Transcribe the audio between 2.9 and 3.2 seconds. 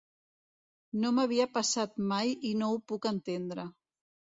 puc